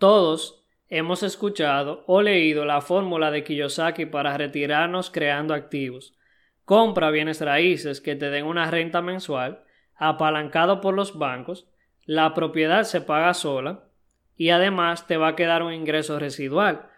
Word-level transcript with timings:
Todos 0.00 0.64
hemos 0.88 1.22
escuchado 1.22 2.04
o 2.06 2.22
leído 2.22 2.64
la 2.64 2.80
fórmula 2.80 3.30
de 3.30 3.44
Kiyosaki 3.44 4.06
para 4.06 4.38
retirarnos 4.38 5.10
creando 5.10 5.52
activos. 5.52 6.14
Compra 6.64 7.10
bienes 7.10 7.42
raíces 7.42 8.00
que 8.00 8.16
te 8.16 8.30
den 8.30 8.46
una 8.46 8.70
renta 8.70 9.02
mensual, 9.02 9.62
apalancado 9.94 10.80
por 10.80 10.94
los 10.94 11.18
bancos, 11.18 11.68
la 12.06 12.32
propiedad 12.32 12.84
se 12.84 13.02
paga 13.02 13.34
sola 13.34 13.90
y 14.38 14.48
además 14.48 15.06
te 15.06 15.18
va 15.18 15.28
a 15.28 15.36
quedar 15.36 15.62
un 15.62 15.74
ingreso 15.74 16.18
residual. 16.18 16.88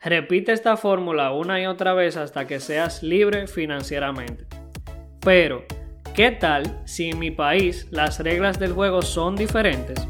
Repite 0.00 0.50
esta 0.50 0.76
fórmula 0.76 1.30
una 1.30 1.60
y 1.60 1.66
otra 1.66 1.94
vez 1.94 2.16
hasta 2.16 2.48
que 2.48 2.58
seas 2.58 3.04
libre 3.04 3.46
financieramente. 3.46 4.48
Pero, 5.20 5.64
¿qué 6.12 6.32
tal 6.32 6.82
si 6.86 7.10
en 7.10 7.20
mi 7.20 7.30
país 7.30 7.86
las 7.92 8.18
reglas 8.18 8.58
del 8.58 8.72
juego 8.72 9.02
son 9.02 9.36
diferentes? 9.36 10.08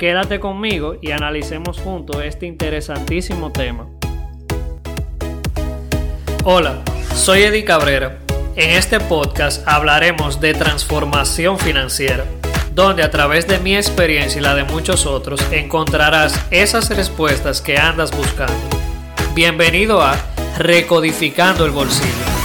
Quédate 0.00 0.40
conmigo 0.40 0.96
y 1.02 1.10
analicemos 1.10 1.78
juntos 1.78 2.22
este 2.24 2.46
interesantísimo 2.46 3.52
tema. 3.52 3.86
Hola, 6.42 6.82
soy 7.14 7.42
Eddie 7.42 7.66
Cabrera. 7.66 8.18
En 8.56 8.70
este 8.70 8.98
podcast 8.98 9.68
hablaremos 9.68 10.40
de 10.40 10.54
transformación 10.54 11.58
financiera, 11.58 12.24
donde 12.74 13.02
a 13.02 13.10
través 13.10 13.46
de 13.46 13.58
mi 13.58 13.76
experiencia 13.76 14.38
y 14.38 14.42
la 14.42 14.54
de 14.54 14.64
muchos 14.64 15.04
otros 15.04 15.46
encontrarás 15.52 16.46
esas 16.50 16.88
respuestas 16.96 17.60
que 17.60 17.76
andas 17.76 18.10
buscando. 18.10 18.54
Bienvenido 19.34 20.00
a 20.00 20.16
Recodificando 20.56 21.66
el 21.66 21.72
Bolsillo. 21.72 22.39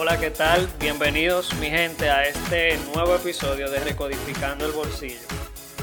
Hola, 0.00 0.16
¿qué 0.20 0.30
tal? 0.30 0.68
Bienvenidos 0.78 1.52
mi 1.58 1.66
gente 1.70 2.08
a 2.08 2.22
este 2.22 2.78
nuevo 2.94 3.16
episodio 3.16 3.68
de 3.68 3.80
Recodificando 3.80 4.64
el 4.64 4.70
Bolsillo. 4.70 5.26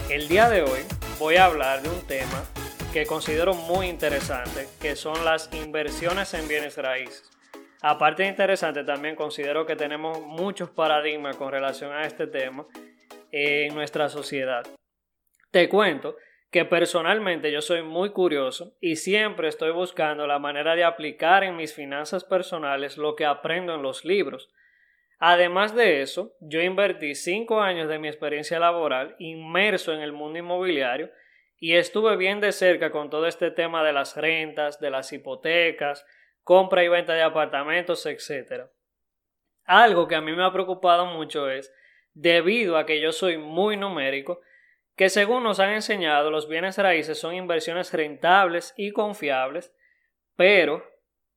El 0.10 0.30
día 0.30 0.48
de 0.48 0.62
hoy 0.62 0.80
voy 1.20 1.36
a 1.36 1.44
hablar 1.44 1.82
de 1.82 1.90
un 1.90 2.00
tema 2.08 2.46
que 2.94 3.06
considero 3.06 3.54
muy 3.54 3.88
interesante, 3.88 4.70
que 4.80 4.96
son 4.96 5.26
las 5.26 5.54
inversiones 5.54 6.34
en 6.34 6.48
bienes 6.48 6.78
raíces. 6.78 7.30
Aparte 7.82 8.24
de 8.24 8.30
interesante, 8.30 8.86
también 8.86 9.18
considero 9.18 9.66
que 9.66 9.76
tenemos 9.76 10.22
muchos 10.22 10.70
paradigmas 10.70 11.36
con 11.36 11.52
relación 11.52 11.92
a 11.92 12.06
este 12.06 12.26
tema 12.26 12.66
en 13.34 13.76
nuestra 13.76 14.08
sociedad. 14.08 14.66
Te 15.52 15.68
cuento 15.68 16.16
que 16.52 16.66
personalmente 16.66 17.52
yo 17.52 17.62
soy 17.62 17.84
muy 17.84 18.12
curioso 18.12 18.76
y 18.80 18.96
siempre 18.96 19.48
estoy 19.48 19.72
buscando 19.72 20.28
la 20.28 20.40
manera 20.40 20.76
de 20.76 20.84
aplicar 20.84 21.44
en 21.44 21.56
mis 21.56 21.74
finanzas 21.74 22.24
personales 22.24 22.98
lo 22.98 23.16
que 23.16 23.26
aprendo 23.26 23.76
en 23.76 23.82
los 23.82 24.06
libros. 24.06 24.50
Además 25.20 25.76
de 25.76 26.02
eso, 26.02 26.36
yo 26.40 26.62
invertí 26.62 27.16
cinco 27.16 27.62
años 27.62 27.90
de 27.90 28.00
mi 28.00 28.08
experiencia 28.08 28.60
laboral 28.60 29.16
inmerso 29.20 29.94
en 29.94 30.02
el 30.02 30.12
mundo 30.12 30.40
inmobiliario 30.40 31.10
y 31.58 31.76
estuve 31.76 32.18
bien 32.18 32.42
de 32.42 32.52
cerca 32.52 32.92
con 32.92 33.10
todo 33.10 33.28
este 33.28 33.50
tema 33.52 33.84
de 33.84 33.94
las 33.94 34.18
rentas, 34.18 34.80
de 34.80 34.90
las 34.90 35.12
hipotecas, 35.14 36.06
compra 36.44 36.84
y 36.84 36.90
venta 36.90 37.14
de 37.14 37.24
apartamentos, 37.24 38.06
etc. 38.06 38.66
Algo 39.64 40.08
que 40.08 40.16
a 40.16 40.22
mí 40.22 40.34
me 40.34 40.44
ha 40.44 40.52
preocupado 40.52 41.06
mucho 41.06 41.50
es, 41.50 41.74
debido 42.14 42.78
a 42.78 42.86
que 42.86 43.02
yo 43.02 43.12
soy 43.12 43.38
muy 43.38 43.78
numérico, 43.78 44.42
que 44.96 45.10
según 45.10 45.44
nos 45.44 45.60
han 45.60 45.72
enseñado 45.72 46.32
los 46.32 46.48
bienes 46.48 46.78
raíces 46.78 47.20
son 47.20 47.36
inversiones 47.36 47.94
rentables 47.94 48.74
y 48.78 48.92
confiables, 48.92 49.74
pero 50.36 50.84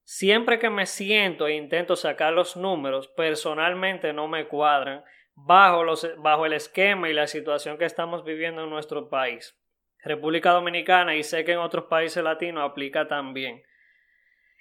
siempre 0.04 0.58
que 0.58 0.70
me 0.70 0.86
siento 0.86 1.46
e 1.46 1.54
intento 1.54 1.96
sacar 1.96 2.32
los 2.32 2.56
números, 2.56 3.08
personalmente 3.08 4.12
no 4.12 4.28
me 4.28 4.46
cuadran 4.46 5.04
bajo, 5.34 5.84
los, 5.84 6.08
bajo 6.18 6.46
el 6.46 6.52
esquema 6.52 7.08
y 7.08 7.12
la 7.12 7.26
situación 7.26 7.78
que 7.78 7.84
estamos 7.84 8.24
viviendo 8.24 8.64
en 8.64 8.70
nuestro 8.70 9.08
país. 9.08 9.58
República 10.02 10.52
Dominicana 10.52 11.16
y 11.16 11.22
sé 11.24 11.44
que 11.44 11.52
en 11.52 11.58
otros 11.58 11.86
países 11.86 12.22
latinos 12.22 12.68
aplica 12.68 13.08
también. 13.08 13.62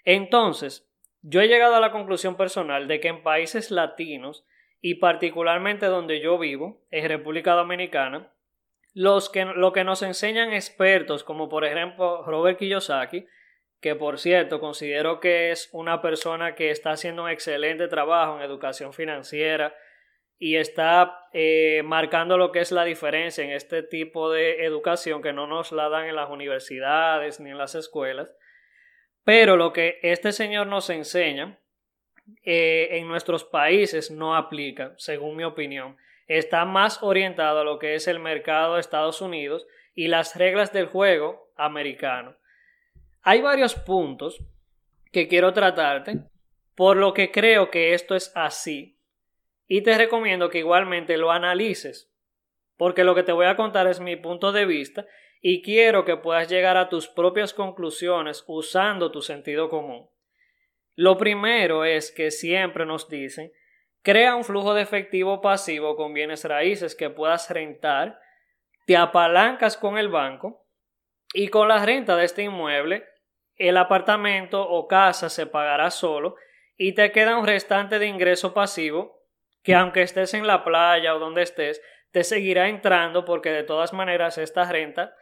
Entonces, 0.04 0.90
yo 1.22 1.42
he 1.42 1.48
llegado 1.48 1.76
a 1.76 1.80
la 1.80 1.92
conclusión 1.92 2.36
personal 2.36 2.88
de 2.88 3.00
que 3.00 3.10
en 3.10 3.24
países 3.24 3.70
latinos 3.70 4.46
y 4.82 4.96
particularmente 4.96 5.88
donde 5.88 6.20
yo 6.20 6.38
vivo, 6.38 6.86
en 6.92 7.08
República 7.08 7.54
Dominicana, 7.54 8.32
los 8.98 9.30
que, 9.30 9.46
lo 9.46 9.74
que 9.74 9.84
nos 9.84 10.02
enseñan 10.02 10.54
expertos, 10.54 11.24
como 11.24 11.50
por 11.50 11.64
ejemplo 11.64 12.24
Robert 12.26 12.58
Kiyosaki, 12.58 13.28
que 13.80 13.94
por 13.94 14.18
cierto 14.18 14.60
considero 14.60 15.20
que 15.20 15.52
es 15.52 15.70
una 15.72 16.02
persona 16.02 16.56
que 16.56 16.72
está 16.72 16.94
haciendo 16.94 17.26
un 17.26 17.30
excelente 17.30 17.88
trabajo 17.90 18.38
en 18.38 18.42
educación 18.42 18.94
financiera 18.94 19.76
y 20.40 20.56
está 20.56 21.16
eh, 21.32 21.84
marcando 21.86 22.40
lo 22.40 22.52
que 22.52 22.60
es 22.60 22.72
la 22.72 22.86
diferencia 22.86 23.44
en 23.44 23.52
este 23.52 23.84
tipo 23.84 24.32
de 24.32 24.66
educación 24.66 25.22
que 25.22 25.32
no 25.32 25.46
nos 25.46 25.72
la 25.72 25.90
dan 25.90 26.08
en 26.08 26.16
las 26.16 26.32
universidades 26.32 27.40
ni 27.40 27.52
en 27.52 27.60
las 27.60 27.76
escuelas. 27.76 28.36
Pero 29.24 29.58
lo 29.58 29.74
que 29.74 30.00
este 30.02 30.32
señor 30.32 30.66
nos 30.66 30.90
enseña 30.90 31.60
eh, 32.44 32.88
en 32.94 33.08
nuestros 33.08 33.44
países 33.44 34.10
no 34.10 34.36
aplica, 34.36 34.96
según 34.98 35.36
mi 35.36 35.44
opinión 35.44 35.98
está 36.28 36.66
más 36.66 37.02
orientado 37.02 37.62
a 37.62 37.64
lo 37.64 37.80
que 37.80 37.96
es 37.96 38.08
el 38.08 38.20
mercado 38.20 38.76
de 38.76 38.82
Estados 38.82 39.22
Unidos 39.22 39.66
y 39.96 40.08
las 40.08 40.36
reglas 40.36 40.74
del 40.74 40.86
juego 40.86 41.52
americano. 41.56 42.36
Hay 43.22 43.42
varios 43.42 43.76
puntos 43.76 44.44
que 45.12 45.28
quiero 45.28 45.54
tratarte, 45.54 46.20
por 46.76 46.98
lo 46.98 47.14
que 47.14 47.32
creo 47.32 47.72
que 47.72 47.94
esto 47.94 48.16
es 48.16 48.32
así, 48.36 49.00
y 49.68 49.82
te 49.82 49.98
recomiendo 49.98 50.50
que 50.50 50.60
igualmente 50.60 51.18
lo 51.18 51.32
analices, 51.32 52.14
porque 52.78 53.04
lo 53.04 53.16
que 53.16 53.24
te 53.24 53.32
voy 53.32 53.48
a 53.48 53.56
contar 53.56 53.88
es 53.88 54.00
mi 54.00 54.16
punto 54.16 54.52
de 54.52 54.66
vista 54.66 55.06
y 55.42 55.62
quiero 55.62 56.06
que 56.06 56.18
puedas 56.18 56.48
llegar 56.50 56.78
a 56.78 56.90
tus 56.90 57.08
propias 57.08 57.54
conclusiones 57.54 58.44
usando 58.48 59.12
tu 59.12 59.22
sentido 59.22 59.70
común. 59.70 60.10
Lo 60.96 61.18
primero 61.18 61.86
es 61.86 62.12
que 62.12 62.32
siempre 62.32 62.86
nos 62.86 63.10
dicen 63.10 63.52
Crea 64.02 64.36
un 64.36 64.44
flujo 64.44 64.74
de 64.74 64.82
efectivo 64.82 65.42
pasivo 65.42 65.96
con 65.96 66.14
bienes 66.14 66.46
raíces 66.46 66.96
que 66.96 67.10
puedas 67.10 67.50
rentar, 67.50 68.20
te 68.86 68.96
apalancas 68.96 69.76
con 69.78 69.98
el 69.98 70.08
banco 70.08 70.66
y 71.34 71.50
con 71.50 71.68
la 71.68 71.86
renta 71.86 72.16
de 72.16 72.26
este 72.26 72.44
inmueble 72.44 73.06
el 73.58 73.78
apartamento 73.78 74.62
o 74.62 74.88
casa 74.88 75.30
se 75.30 75.48
pagará 75.48 75.92
solo 75.92 76.36
y 76.78 76.94
te 76.94 77.12
queda 77.12 77.38
un 77.38 77.46
restante 77.46 78.00
de 78.00 78.08
ingreso 78.08 78.54
pasivo 78.54 79.24
que 79.64 79.76
aunque 79.76 80.04
estés 80.04 80.34
en 80.34 80.48
la 80.48 80.64
playa 80.64 81.16
o 81.16 81.20
donde 81.20 81.42
estés, 81.42 81.82
te 82.12 82.24
seguirá 82.24 82.70
entrando 82.70 83.26
porque 83.26 83.50
de 83.50 83.64
todas 83.64 83.94
maneras 83.94 84.38
esta 84.38 84.72
renta 84.72 85.14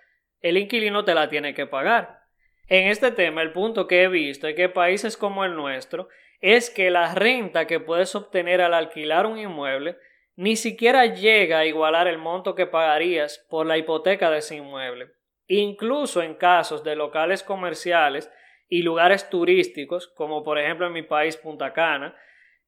el 0.41 0.57
inquilino 0.57 1.03
te 1.03 1.15
la 1.15 1.29
tiene 1.29 1.53
que 1.53 1.65
pagar. 1.65 2.19
En 2.67 2.87
este 2.87 3.11
tema 3.11 3.41
el 3.41 3.53
punto 3.53 3.87
que 3.87 4.03
he 4.03 4.07
visto 4.07 4.47
es 4.47 4.55
que 4.55 4.69
países 4.69 5.17
como 5.17 5.45
el 5.45 5.55
nuestro 5.55 6.09
es 6.45 6.69
que 6.69 6.91
la 6.91 7.15
renta 7.15 7.65
que 7.65 7.79
puedes 7.79 8.13
obtener 8.13 8.61
al 8.61 8.75
alquilar 8.75 9.25
un 9.25 9.39
inmueble 9.39 9.97
ni 10.35 10.55
siquiera 10.55 11.07
llega 11.07 11.57
a 11.57 11.65
igualar 11.65 12.07
el 12.07 12.19
monto 12.19 12.53
que 12.53 12.67
pagarías 12.67 13.43
por 13.49 13.65
la 13.65 13.79
hipoteca 13.79 14.29
de 14.29 14.37
ese 14.37 14.57
inmueble. 14.57 15.11
Incluso 15.47 16.21
en 16.21 16.35
casos 16.35 16.83
de 16.83 16.95
locales 16.95 17.41
comerciales 17.41 18.31
y 18.69 18.83
lugares 18.83 19.27
turísticos, 19.27 20.07
como 20.09 20.43
por 20.43 20.59
ejemplo 20.59 20.85
en 20.85 20.93
mi 20.93 21.01
país 21.01 21.35
Punta 21.35 21.73
Cana, 21.73 22.15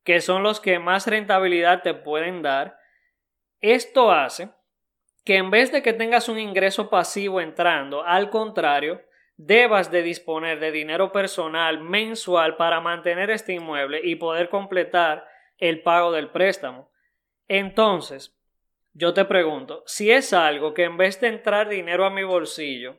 que 0.03 0.21
son 0.21 0.41
los 0.41 0.59
que 0.59 0.79
más 0.79 1.05
rentabilidad 1.05 1.83
te 1.83 1.93
pueden 1.93 2.41
dar, 2.41 2.79
esto 3.61 4.11
hace 4.11 4.49
que 5.23 5.35
en 5.35 5.51
vez 5.51 5.71
de 5.71 5.83
que 5.83 5.93
tengas 5.93 6.29
un 6.29 6.39
ingreso 6.39 6.89
pasivo 6.89 7.41
entrando, 7.41 8.03
al 8.03 8.31
contrario, 8.31 9.03
debas 9.37 9.91
de 9.91 10.01
disponer 10.01 10.59
de 10.59 10.71
dinero 10.71 11.11
personal 11.11 11.79
mensual 11.79 12.57
para 12.57 12.81
mantener 12.81 13.29
este 13.29 13.53
inmueble 13.53 14.01
y 14.03 14.15
poder 14.15 14.49
completar 14.49 15.27
el 15.57 15.81
pago 15.81 16.11
del 16.11 16.29
préstamo. 16.31 16.91
Entonces, 17.47 18.35
yo 18.93 19.13
te 19.13 19.25
pregunto, 19.25 19.83
si 19.85 20.11
es 20.11 20.33
algo 20.33 20.73
que 20.73 20.83
en 20.83 20.97
vez 20.97 21.21
de 21.21 21.27
entrar 21.27 21.69
dinero 21.69 22.03
a 22.03 22.09
mi 22.09 22.23
bolsillo, 22.23 22.97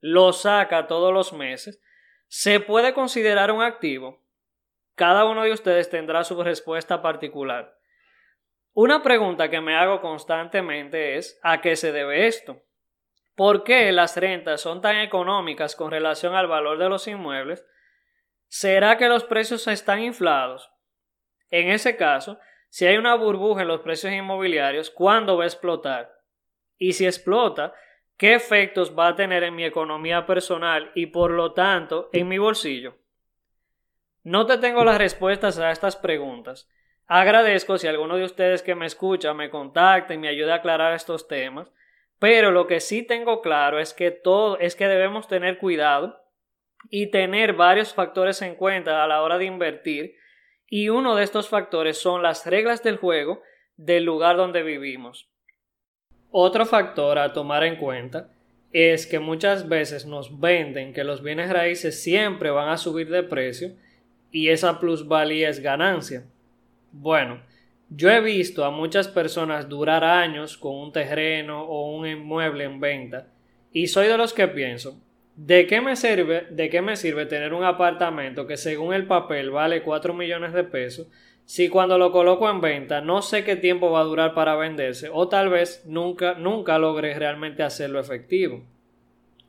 lo 0.00 0.32
saca 0.32 0.86
todos 0.86 1.12
los 1.12 1.32
meses, 1.32 1.80
¿se 2.28 2.60
puede 2.60 2.92
considerar 2.92 3.50
un 3.50 3.62
activo? 3.62 4.22
Cada 4.94 5.24
uno 5.24 5.42
de 5.42 5.52
ustedes 5.52 5.88
tendrá 5.88 6.22
su 6.22 6.42
respuesta 6.42 7.00
particular. 7.00 7.78
Una 8.74 9.02
pregunta 9.02 9.48
que 9.48 9.60
me 9.60 9.74
hago 9.74 10.00
constantemente 10.00 11.16
es 11.16 11.40
¿a 11.42 11.60
qué 11.60 11.76
se 11.76 11.92
debe 11.92 12.26
esto? 12.26 12.62
¿Por 13.38 13.62
qué 13.62 13.92
las 13.92 14.16
rentas 14.16 14.60
son 14.60 14.80
tan 14.80 14.96
económicas 14.96 15.76
con 15.76 15.92
relación 15.92 16.34
al 16.34 16.48
valor 16.48 16.76
de 16.76 16.88
los 16.88 17.06
inmuebles? 17.06 17.64
¿Será 18.48 18.98
que 18.98 19.08
los 19.08 19.22
precios 19.22 19.68
están 19.68 20.02
inflados? 20.02 20.72
En 21.48 21.68
ese 21.70 21.96
caso, 21.96 22.40
si 22.68 22.84
hay 22.84 22.96
una 22.96 23.14
burbuja 23.14 23.62
en 23.62 23.68
los 23.68 23.82
precios 23.82 24.12
inmobiliarios, 24.12 24.90
¿cuándo 24.90 25.36
va 25.36 25.44
a 25.44 25.46
explotar? 25.46 26.18
Y 26.78 26.94
si 26.94 27.06
explota, 27.06 27.74
¿qué 28.16 28.34
efectos 28.34 28.98
va 28.98 29.06
a 29.06 29.14
tener 29.14 29.44
en 29.44 29.54
mi 29.54 29.64
economía 29.64 30.26
personal 30.26 30.90
y 30.96 31.06
por 31.06 31.30
lo 31.30 31.52
tanto 31.52 32.10
en 32.12 32.26
mi 32.26 32.38
bolsillo? 32.38 32.96
No 34.24 34.46
te 34.46 34.58
tengo 34.58 34.84
las 34.84 34.98
respuestas 34.98 35.60
a 35.60 35.70
estas 35.70 35.94
preguntas. 35.94 36.68
Agradezco 37.06 37.78
si 37.78 37.86
alguno 37.86 38.16
de 38.16 38.24
ustedes 38.24 38.64
que 38.64 38.74
me 38.74 38.86
escucha 38.86 39.32
me 39.32 39.48
contacta 39.48 40.12
y 40.12 40.18
me 40.18 40.26
ayuda 40.26 40.54
a 40.54 40.56
aclarar 40.56 40.92
estos 40.92 41.28
temas, 41.28 41.70
pero 42.18 42.50
lo 42.50 42.66
que 42.66 42.80
sí 42.80 43.02
tengo 43.02 43.40
claro 43.40 43.78
es 43.78 43.94
que 43.94 44.10
todo 44.10 44.58
es 44.58 44.76
que 44.76 44.88
debemos 44.88 45.28
tener 45.28 45.58
cuidado 45.58 46.20
y 46.90 47.10
tener 47.10 47.54
varios 47.54 47.94
factores 47.94 48.42
en 48.42 48.54
cuenta 48.54 49.02
a 49.02 49.06
la 49.06 49.22
hora 49.22 49.38
de 49.38 49.44
invertir 49.44 50.16
y 50.68 50.88
uno 50.88 51.14
de 51.14 51.24
estos 51.24 51.48
factores 51.48 51.98
son 51.98 52.22
las 52.22 52.46
reglas 52.46 52.82
del 52.82 52.96
juego 52.96 53.42
del 53.76 54.04
lugar 54.04 54.36
donde 54.36 54.62
vivimos. 54.62 55.28
Otro 56.30 56.66
factor 56.66 57.18
a 57.18 57.32
tomar 57.32 57.64
en 57.64 57.76
cuenta 57.76 58.30
es 58.72 59.06
que 59.06 59.18
muchas 59.18 59.68
veces 59.68 60.04
nos 60.04 60.40
venden 60.40 60.92
que 60.92 61.04
los 61.04 61.22
bienes 61.22 61.50
raíces 61.50 62.02
siempre 62.02 62.50
van 62.50 62.68
a 62.68 62.76
subir 62.76 63.08
de 63.08 63.22
precio 63.22 63.74
y 64.30 64.50
esa 64.50 64.78
plusvalía 64.78 65.48
es 65.48 65.60
ganancia. 65.60 66.26
Bueno, 66.92 67.42
yo 67.90 68.10
he 68.10 68.20
visto 68.20 68.64
a 68.64 68.70
muchas 68.70 69.08
personas 69.08 69.68
durar 69.68 70.04
años 70.04 70.56
con 70.56 70.76
un 70.76 70.92
terreno 70.92 71.62
o 71.62 71.96
un 71.96 72.06
inmueble 72.06 72.64
en 72.64 72.80
venta 72.80 73.28
y 73.72 73.86
soy 73.86 74.08
de 74.08 74.18
los 74.18 74.34
que 74.34 74.48
pienso, 74.48 75.00
¿de 75.36 75.66
qué 75.66 75.80
me 75.80 75.96
sirve, 75.96 76.46
de 76.50 76.68
qué 76.68 76.82
me 76.82 76.96
sirve 76.96 77.26
tener 77.26 77.54
un 77.54 77.64
apartamento 77.64 78.46
que 78.46 78.56
según 78.56 78.92
el 78.92 79.06
papel 79.06 79.50
vale 79.50 79.82
4 79.82 80.12
millones 80.12 80.52
de 80.52 80.64
pesos 80.64 81.08
si 81.44 81.70
cuando 81.70 81.96
lo 81.96 82.12
coloco 82.12 82.50
en 82.50 82.60
venta 82.60 83.00
no 83.00 83.22
sé 83.22 83.42
qué 83.42 83.56
tiempo 83.56 83.90
va 83.90 84.00
a 84.00 84.04
durar 84.04 84.34
para 84.34 84.54
venderse 84.54 85.08
o 85.10 85.28
tal 85.28 85.48
vez 85.48 85.82
nunca 85.86 86.34
nunca 86.34 86.78
logre 86.78 87.18
realmente 87.18 87.62
hacerlo 87.62 88.00
efectivo? 88.00 88.64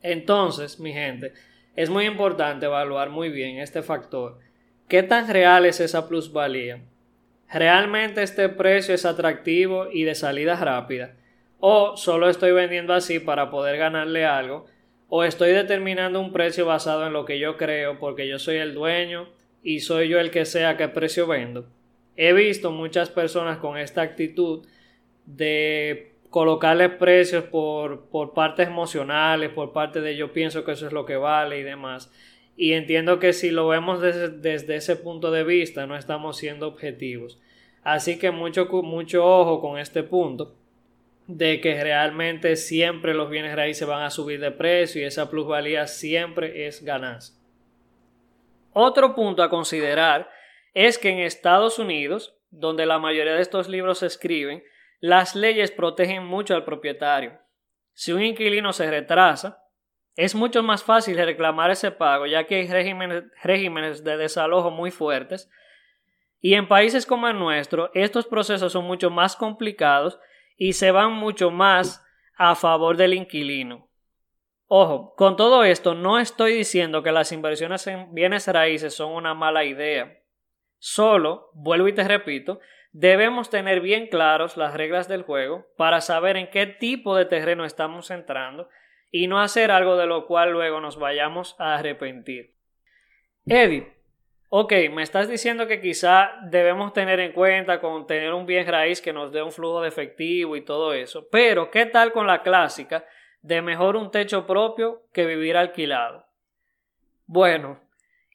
Entonces, 0.02 0.80
mi 0.80 0.94
gente, 0.94 1.34
es 1.76 1.90
muy 1.90 2.06
importante 2.06 2.68
evaluar 2.68 3.10
muy 3.10 3.30
bien 3.30 3.58
este 3.58 3.82
factor. 3.82 4.40
¿Qué 4.88 5.04
tan 5.04 5.28
real 5.28 5.66
es 5.66 5.80
esa 5.80 6.08
plusvalía? 6.08 6.82
¿Realmente 7.52 8.22
este 8.22 8.48
precio 8.50 8.94
es 8.94 9.06
atractivo 9.06 9.88
y 9.92 10.04
de 10.04 10.14
salida 10.14 10.56
rápida? 10.56 11.16
¿O 11.60 11.98
solo 11.98 12.30
estoy 12.30 12.52
vendiendo 12.52 12.94
así 12.94 13.20
para 13.20 13.50
poder 13.50 13.78
ganarle 13.78 14.26
algo? 14.26 14.66
¿O 15.08 15.24
estoy 15.24 15.52
determinando 15.52 16.20
un 16.20 16.32
precio 16.32 16.68
basado 16.68 17.08
en 17.08 17.14
lo 17.14 17.26
que 17.26 17.40
yo 17.40 17.58
creo 17.58 17.98
porque 17.98 18.28
yo 18.28 18.38
soy 18.38 18.58
el 18.58 18.76
dueño 18.76 19.30
y 19.64 19.80
soy 19.80 20.10
yo 20.10 20.20
el 20.20 20.30
que 20.30 20.46
sea 20.46 20.78
qué 20.78 20.88
precio 20.88 21.26
vendo? 21.26 21.68
He 22.16 22.34
visto 22.34 22.72
muchas 22.72 23.10
personas 23.10 23.58
con 23.58 23.78
esta 23.78 24.04
actitud 24.04 24.68
de 25.26 26.14
colocarle 26.30 26.90
precios 26.90 27.46
por, 27.46 28.10
por 28.10 28.34
partes 28.34 28.68
emocionales, 28.68 29.50
por 29.50 29.74
parte 29.74 30.02
de 30.02 30.16
yo 30.16 30.32
pienso 30.32 30.64
que 30.64 30.74
eso 30.74 30.86
es 30.86 30.94
lo 30.94 31.06
que 31.06 31.18
vale 31.18 31.60
y 31.60 31.64
demás. 31.64 32.12
Y 32.62 32.74
entiendo 32.74 33.20
que 33.20 33.32
si 33.32 33.52
lo 33.52 33.70
vemos 33.70 34.02
desde, 34.02 34.76
ese 34.76 34.98
punto 34.98 35.32
de 35.32 35.46
vista, 35.46 35.88
no 35.88 35.96
estamos 35.96 36.36
siendo 36.36 36.68
objetivos. 36.68 37.40
Así 37.84 38.20
que 38.20 38.32
mucho, 38.32 38.66
mucho 38.84 39.26
ojo 39.26 39.62
con 39.62 39.80
este 39.80 40.04
punto 40.04 40.58
de 41.26 41.62
que 41.62 41.82
realmente 41.82 42.58
siempre 42.58 43.14
los 43.14 43.30
bienes 43.30 43.56
raíces 43.56 43.88
van 43.88 44.02
a 44.02 44.10
subir 44.10 44.42
de 44.42 44.52
precio 44.52 45.02
y 45.02 45.06
esa 45.06 45.30
plusvalía 45.30 45.88
siempre 45.88 46.68
es 46.68 46.84
ganancia. 46.84 47.34
Otro 48.74 49.16
punto 49.16 49.42
a 49.42 49.50
considerar 49.50 50.30
es 50.74 50.98
que 50.98 51.12
en 51.12 51.20
Estados 51.20 51.80
Unidos, 51.80 52.36
donde 52.50 52.86
la 52.86 53.00
mayoría 53.00 53.36
de 53.36 53.42
estos 53.42 53.70
libros 53.70 54.00
se 54.00 54.08
escriben, 54.08 54.64
las 55.00 55.34
leyes 55.34 55.72
protegen 55.72 56.26
mucho 56.26 56.56
al 56.56 56.66
propietario. 56.66 57.40
Si 57.94 58.12
un 58.12 58.22
inquilino 58.22 58.74
se 58.74 58.92
retrasa, 58.92 59.64
es 60.20 60.36
mucho 60.36 60.62
más 60.64 60.84
fácil 60.84 61.18
reclamar 61.18 61.72
ese 61.72 61.92
pago, 61.92 62.26
ya 62.26 62.44
que 62.44 62.56
hay 62.56 62.68
regímenes, 63.42 64.04
de 64.04 64.18
desalojo 64.18 64.70
muy 64.70 64.92
fuertes. 64.92 65.50
Y 66.42 66.56
en 66.56 66.68
países 66.68 67.06
como 67.06 67.30
el 67.30 67.40
nuestro, 67.40 67.90
estos 67.94 68.28
procesos 68.28 68.74
son 68.74 68.84
mucho 68.84 69.10
más 69.10 69.38
complicados 69.38 70.20
y 70.58 70.74
se 70.74 70.92
van 70.92 71.14
mucho 71.14 71.52
más 71.52 72.06
a 72.36 72.56
favor 72.56 72.98
del 72.98 73.14
inquilino. 73.14 73.88
Ojo, 74.68 75.14
con 75.16 75.38
todo 75.38 75.64
esto 75.64 75.96
no 75.96 76.20
estoy 76.20 76.52
diciendo 76.52 77.02
que 77.02 77.14
las 77.14 77.32
inversiones 77.32 77.88
en 77.88 78.14
bienes 78.14 78.46
raíces 78.50 78.94
son 78.94 79.14
una 79.14 79.34
mala 79.34 79.64
idea. 79.64 80.20
Solo, 80.80 81.50
vuelvo 81.54 81.88
y 81.88 81.94
te 81.94 82.04
repito, 82.04 82.60
debemos 82.92 83.50
tener 83.50 83.80
bien 83.80 84.08
claros 84.08 84.58
las 84.58 84.74
reglas 84.74 85.08
del 85.08 85.24
juego 85.24 85.66
para 85.78 86.02
saber 86.02 86.36
en 86.36 86.50
qué 86.50 86.68
tipo 86.68 87.16
de 87.16 87.24
terreno 87.24 87.64
estamos 87.64 88.12
entrando 88.12 88.68
y 89.12 89.28
no 89.28 89.40
hacer 89.40 89.72
algo 89.72 89.98
de 89.98 90.06
lo 90.06 90.26
cual 90.28 90.52
luego 90.52 90.80
nos 90.82 90.98
vayamos 90.98 91.56
a 91.60 91.76
arrepentir. 91.76 92.56
Eddie, 93.46 93.94
ok, 94.50 94.74
me 94.92 95.04
estás 95.04 95.30
diciendo 95.30 95.68
que 95.68 95.82
quizá 95.82 96.32
debemos 96.44 96.94
tener 96.94 97.20
en 97.20 97.32
cuenta 97.32 97.80
con 97.80 98.06
tener 98.06 98.34
un 98.34 98.46
bien 98.46 98.68
raíz 98.68 99.02
que 99.02 99.14
nos 99.14 99.32
dé 99.32 99.42
un 99.42 99.52
flujo 99.52 99.82
de 99.82 99.88
efectivo 99.88 100.56
y 100.56 100.62
todo 100.62 100.94
eso, 100.94 101.28
pero 101.32 101.72
¿qué 101.72 101.86
tal 101.86 102.12
con 102.12 102.28
la 102.28 102.44
clásica 102.44 103.06
de 103.42 103.62
mejor 103.62 103.96
un 103.96 104.12
techo 104.12 104.46
propio 104.46 105.04
que 105.14 105.26
vivir 105.26 105.58
alquilado? 105.58 106.26
Bueno, 107.26 107.80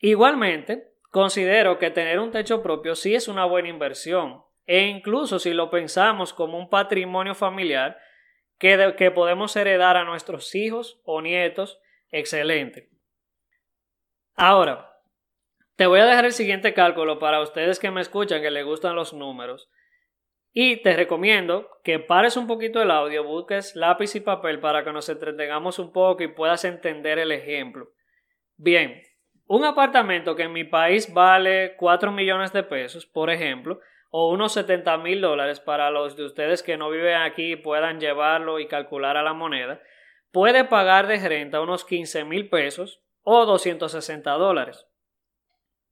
igualmente, 0.00 0.92
considero 1.10 1.78
que 1.78 1.90
tener 1.90 2.18
un 2.18 2.30
techo 2.30 2.62
propio 2.62 2.94
sí 2.94 3.14
es 3.14 3.28
una 3.28 3.44
buena 3.44 3.68
inversión, 3.68 4.42
e 4.66 4.86
incluso 4.86 5.38
si 5.38 5.52
lo 5.52 5.70
pensamos 5.70 6.32
como 6.32 6.58
un 6.58 6.70
patrimonio 6.70 7.34
familiar, 7.34 7.98
que, 8.58 9.10
podemos 9.14 9.56
heredar 9.56 9.96
a 9.96 10.04
nuestros 10.04 10.54
hijos 10.54 11.00
o 11.04 11.20
nietos, 11.20 11.80
excelente. 12.10 12.90
Ahora, 14.34 15.00
te 15.76 15.86
voy 15.86 16.00
a 16.00 16.06
dejar 16.06 16.24
el 16.24 16.32
siguiente 16.32 16.74
cálculo 16.74 17.18
para 17.18 17.40
ustedes 17.40 17.78
que 17.78 17.90
me 17.90 18.00
escuchan 18.00 18.42
que 18.42 18.50
les 18.50 18.64
gustan 18.64 18.96
los 18.96 19.12
números. 19.12 19.70
Y 20.52 20.82
te 20.82 20.94
recomiendo 20.94 21.68
que 21.82 21.98
pares 21.98 22.36
un 22.36 22.46
poquito 22.46 22.80
el 22.80 22.92
audio, 22.92 23.24
busques 23.24 23.74
lápiz 23.74 24.14
y 24.14 24.20
papel 24.20 24.60
para 24.60 24.84
que 24.84 24.92
nos 24.92 25.08
entretengamos 25.08 25.80
un 25.80 25.92
poco 25.92 26.22
y 26.22 26.28
puedas 26.28 26.64
entender 26.64 27.18
el 27.18 27.32
ejemplo. 27.32 27.90
Bien, 28.56 29.02
un 29.46 29.64
apartamento 29.64 30.36
que 30.36 30.44
en 30.44 30.52
mi 30.52 30.62
país 30.62 31.12
vale 31.12 31.74
4 31.76 32.12
millones 32.12 32.52
de 32.52 32.62
pesos, 32.62 33.04
por 33.04 33.30
ejemplo, 33.30 33.80
o 34.16 34.28
unos 34.28 34.52
70 34.52 34.96
mil 34.98 35.20
dólares 35.20 35.58
para 35.58 35.90
los 35.90 36.14
de 36.14 36.22
ustedes 36.22 36.62
que 36.62 36.76
no 36.76 36.88
viven 36.88 37.16
aquí 37.16 37.54
y 37.54 37.56
puedan 37.56 37.98
llevarlo 37.98 38.60
y 38.60 38.68
calcular 38.68 39.16
a 39.16 39.24
la 39.24 39.32
moneda, 39.32 39.82
puede 40.30 40.62
pagar 40.62 41.08
de 41.08 41.18
renta 41.28 41.60
unos 41.60 41.84
15 41.84 42.22
mil 42.22 42.48
pesos 42.48 43.02
o 43.24 43.44
260 43.44 44.30
dólares. 44.34 44.86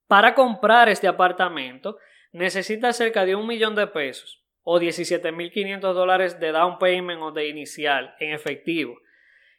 Para 0.06 0.36
comprar 0.36 0.88
este 0.88 1.08
apartamento 1.08 1.98
necesita 2.30 2.92
cerca 2.92 3.24
de 3.24 3.34
un 3.34 3.44
millón 3.44 3.74
de 3.74 3.88
pesos 3.88 4.44
o 4.62 4.78
17.500 4.78 5.80
dólares 5.92 6.38
de 6.38 6.52
down 6.52 6.78
payment 6.78 7.22
o 7.22 7.32
de 7.32 7.48
inicial 7.48 8.14
en 8.20 8.34
efectivo 8.34 9.00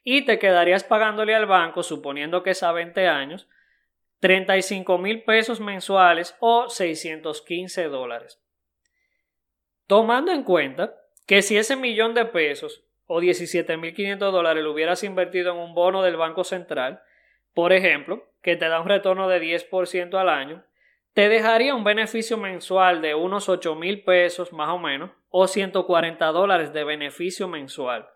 y 0.05 0.21
te 0.21 0.39
quedarías 0.39 0.85
pagándole 0.85 1.35
al 1.35 1.47
banco, 1.47 1.83
suponiendo 1.83 2.43
que 2.43 2.51
es 2.51 2.63
a 2.63 2.71
20 2.71 3.09
años, 3.09 3.49
35 4.21 4.97
mil 4.99 5.23
pesos 5.23 5.59
mensuales 5.59 6.37
o 6.39 6.69
615 6.69 7.89
dólares. 7.89 8.39
Tomando 9.87 10.31
en 10.31 10.43
cuenta 10.43 10.95
que 11.27 11.41
si 11.41 11.57
ese 11.57 11.75
millón 11.75 12.13
de 12.13 12.25
pesos 12.25 12.83
o 13.05 13.19
17.500 13.19 14.17
dólares 14.31 14.63
lo 14.63 14.71
hubieras 14.71 15.03
invertido 15.03 15.51
en 15.51 15.59
un 15.59 15.73
bono 15.73 16.01
del 16.01 16.15
Banco 16.15 16.43
Central, 16.43 17.01
por 17.53 17.73
ejemplo, 17.73 18.31
que 18.41 18.55
te 18.55 18.67
da 18.67 18.81
un 18.81 18.87
retorno 18.87 19.27
de 19.27 19.41
10% 19.41 20.15
al 20.15 20.29
año, 20.29 20.63
te 21.13 21.29
dejaría 21.29 21.75
un 21.75 21.83
beneficio 21.83 22.37
mensual 22.37 23.01
de 23.01 23.13
unos 23.13 23.49
8 23.49 23.75
mil 23.75 24.03
pesos 24.03 24.51
más 24.51 24.69
o 24.69 24.79
menos, 24.79 25.11
o 25.29 25.47
140 25.47 26.25
dólares 26.27 26.73
de 26.73 26.83
beneficio 26.83 27.47
mensual, 27.47 28.07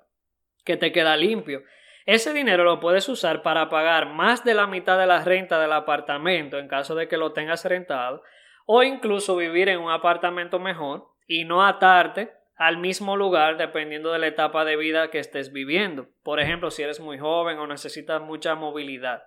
que 0.63 0.77
te 0.77 0.91
queda 0.91 1.15
limpio. 1.15 1.63
Ese 2.05 2.33
dinero 2.33 2.63
lo 2.63 2.79
puedes 2.79 3.07
usar 3.09 3.43
para 3.43 3.69
pagar 3.69 4.07
más 4.07 4.43
de 4.43 4.53
la 4.53 4.65
mitad 4.65 4.97
de 4.97 5.05
la 5.05 5.23
renta 5.23 5.59
del 5.59 5.73
apartamento 5.73 6.57
en 6.57 6.67
caso 6.67 6.95
de 6.95 7.07
que 7.07 7.17
lo 7.17 7.33
tengas 7.33 7.65
rentado, 7.65 8.23
o 8.65 8.81
incluso 8.83 9.35
vivir 9.35 9.69
en 9.69 9.79
un 9.79 9.91
apartamento 9.91 10.57
mejor 10.57 11.16
y 11.27 11.43
no 11.43 11.65
atarte 11.65 12.31
al 12.55 12.77
mismo 12.77 13.15
lugar 13.15 13.57
dependiendo 13.57 14.11
de 14.11 14.19
la 14.19 14.27
etapa 14.27 14.65
de 14.65 14.77
vida 14.77 15.11
que 15.11 15.19
estés 15.19 15.53
viviendo. 15.53 16.09
Por 16.23 16.39
ejemplo, 16.39 16.71
si 16.71 16.81
eres 16.81 16.99
muy 16.99 17.19
joven 17.19 17.59
o 17.59 17.67
necesitas 17.67 18.21
mucha 18.21 18.55
movilidad. 18.55 19.23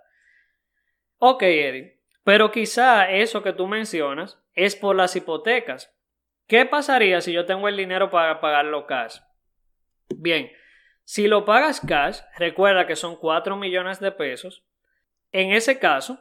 Ok, 1.18 1.42
Eddie, 1.42 2.00
pero 2.24 2.50
quizá 2.50 3.10
eso 3.10 3.42
que 3.42 3.52
tú 3.52 3.68
mencionas 3.68 4.42
es 4.54 4.74
por 4.74 4.96
las 4.96 5.14
hipotecas. 5.14 5.94
¿Qué 6.48 6.66
pasaría 6.66 7.20
si 7.20 7.32
yo 7.32 7.46
tengo 7.46 7.68
el 7.68 7.76
dinero 7.76 8.10
para 8.10 8.40
pagarlo 8.40 8.86
cash? 8.86 9.18
Bien, 10.16 10.50
si 11.04 11.28
lo 11.28 11.44
pagas 11.44 11.80
cash, 11.80 12.20
recuerda 12.38 12.86
que 12.86 12.96
son 12.96 13.16
4 13.16 13.56
millones 13.56 14.00
de 14.00 14.10
pesos. 14.10 14.64
En 15.30 15.52
ese 15.52 15.78
caso, 15.78 16.18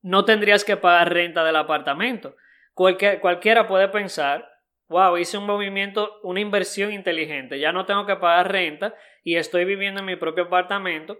no 0.00 0.24
tendrías 0.24 0.64
que 0.64 0.78
pagar 0.78 1.12
renta 1.12 1.44
del 1.44 1.56
apartamento. 1.56 2.36
cualquiera 2.72 3.66
puede 3.66 3.88
pensar 3.88 4.47
wow, 4.88 5.16
hice 5.16 5.38
un 5.38 5.46
movimiento, 5.46 6.20
una 6.22 6.40
inversión 6.40 6.92
inteligente, 6.92 7.58
ya 7.58 7.72
no 7.72 7.86
tengo 7.86 8.06
que 8.06 8.16
pagar 8.16 8.50
renta 8.50 8.94
y 9.22 9.36
estoy 9.36 9.64
viviendo 9.64 10.00
en 10.00 10.06
mi 10.06 10.16
propio 10.16 10.44
apartamento. 10.44 11.18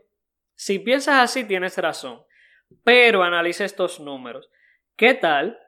Si 0.55 0.79
piensas 0.79 1.17
así, 1.17 1.45
tienes 1.45 1.79
razón, 1.79 2.23
pero 2.83 3.23
analiza 3.23 3.65
estos 3.65 4.01
números. 4.01 4.51
¿Qué 4.97 5.15
tal 5.15 5.59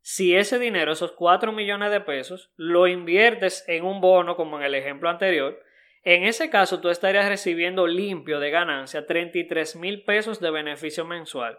si 0.00 0.34
ese 0.34 0.58
dinero, 0.58 0.92
esos 0.92 1.12
4 1.12 1.52
millones 1.52 1.90
de 1.90 2.00
pesos, 2.00 2.52
lo 2.56 2.86
inviertes 2.86 3.64
en 3.68 3.84
un 3.84 4.00
bono, 4.00 4.36
como 4.36 4.58
en 4.58 4.64
el 4.64 4.74
ejemplo 4.74 5.10
anterior, 5.10 5.62
en 6.02 6.24
ese 6.24 6.48
caso 6.48 6.80
tú 6.80 6.88
estarías 6.88 7.28
recibiendo 7.28 7.86
limpio 7.86 8.40
de 8.40 8.50
ganancia 8.50 9.04
33 9.04 9.76
mil 9.76 10.04
pesos 10.04 10.40
de 10.40 10.50
beneficio 10.50 11.04
mensual. 11.04 11.58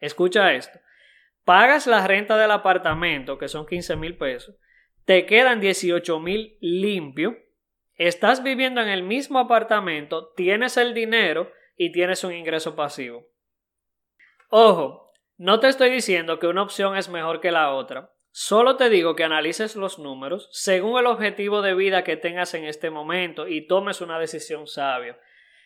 Escucha 0.00 0.52
esto. 0.52 0.78
Pagas 1.44 1.86
la 1.86 2.06
renta 2.06 2.36
del 2.36 2.50
apartamento, 2.50 3.38
que 3.38 3.48
son 3.48 3.66
15 3.66 3.96
mil 3.96 4.18
pesos, 4.18 4.56
te 5.08 5.24
quedan 5.24 5.58
18 5.58 6.20
mil 6.20 6.58
limpio, 6.60 7.38
estás 7.94 8.42
viviendo 8.42 8.82
en 8.82 8.88
el 8.88 9.02
mismo 9.02 9.38
apartamento, 9.38 10.34
tienes 10.36 10.76
el 10.76 10.92
dinero 10.92 11.50
y 11.78 11.92
tienes 11.92 12.24
un 12.24 12.34
ingreso 12.34 12.76
pasivo. 12.76 13.26
Ojo, 14.50 15.10
no 15.38 15.60
te 15.60 15.68
estoy 15.68 15.88
diciendo 15.88 16.38
que 16.38 16.46
una 16.46 16.60
opción 16.60 16.94
es 16.94 17.08
mejor 17.08 17.40
que 17.40 17.50
la 17.50 17.72
otra. 17.72 18.12
Solo 18.32 18.76
te 18.76 18.90
digo 18.90 19.16
que 19.16 19.24
analices 19.24 19.76
los 19.76 19.98
números 19.98 20.50
según 20.52 20.98
el 20.98 21.06
objetivo 21.06 21.62
de 21.62 21.72
vida 21.72 22.04
que 22.04 22.18
tengas 22.18 22.52
en 22.52 22.66
este 22.66 22.90
momento 22.90 23.48
y 23.48 23.66
tomes 23.66 24.02
una 24.02 24.18
decisión 24.18 24.66
sabia. 24.66 25.18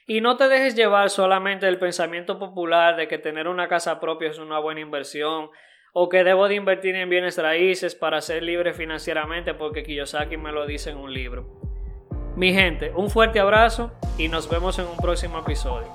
Y 0.07 0.21
no 0.21 0.37
te 0.37 0.49
dejes 0.49 0.77
llevar 0.77 1.11
solamente 1.11 1.67
del 1.67 1.81
pensamiento 1.81 2.39
popular 2.39 2.95
de 2.95 3.09
que 3.09 3.19
tener 3.19 3.49
una 3.49 3.67
casa 3.67 3.99
propia 3.99 4.31
es 4.31 4.39
una 4.39 4.61
buena 4.61 4.83
inversión 4.83 5.51
o 5.93 6.09
que 6.09 6.25
debo 6.25 6.49
de 6.49 6.55
invertir 6.55 6.95
en 6.95 7.11
bienes 7.11 7.37
raíces 7.37 7.95
para 7.95 8.21
ser 8.21 8.43
libre 8.43 8.73
financieramente 8.73 9.55
porque 9.55 9.83
Kiyosaki 9.83 10.37
me 10.37 10.53
lo 10.53 10.67
dice 10.67 10.91
en 10.91 10.97
un 10.97 11.13
libro. 11.13 11.47
Mi 12.35 12.55
gente, 12.55 12.93
un 12.97 13.11
fuerte 13.11 13.41
abrazo 13.41 13.93
y 14.17 14.29
nos 14.29 14.49
vemos 14.49 14.79
en 14.79 14.87
un 14.87 14.97
próximo 14.97 15.41
episodio. 15.41 15.91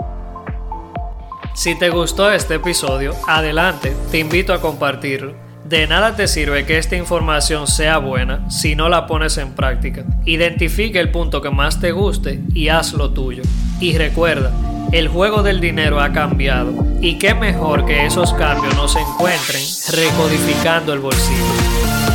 Si 1.56 1.78
te 1.80 1.90
gustó 1.90 2.32
este 2.32 2.56
episodio, 2.56 3.14
adelante, 3.28 3.92
te 4.12 4.20
invito 4.20 4.54
a 4.54 4.62
compartirlo. 4.62 5.34
De 5.66 5.88
nada 5.88 6.16
te 6.16 6.28
sirve 6.28 6.66
que 6.66 6.78
esta 6.78 6.96
información 6.96 7.66
sea 7.66 7.98
buena 7.98 8.48
si 8.52 8.76
no 8.76 8.90
la 8.90 9.08
pones 9.08 9.40
en 9.40 9.56
práctica. 9.56 10.06
Identifique 10.26 11.00
el 11.00 11.10
punto 11.10 11.42
que 11.42 11.50
más 11.50 11.82
te 11.82 11.92
guste 11.92 12.40
y 12.54 12.70
haz 12.70 12.94
lo 12.94 13.12
tuyo. 13.12 13.42
Y 13.82 13.98
recuerda, 13.98 14.54
el 14.92 15.08
juego 15.08 15.42
del 15.42 15.60
dinero 15.60 16.00
ha 16.00 16.14
cambiado 16.14 16.87
y 17.02 17.18
qué 17.18 17.34
mejor 17.34 17.86
que 17.86 18.06
esos 18.06 18.34
cambios 18.34 18.76
no 18.76 18.88
se 18.88 19.00
encuentren 19.00 19.64
recodificando 19.90 20.94
el 20.94 21.00
bolsillo. 21.00 22.07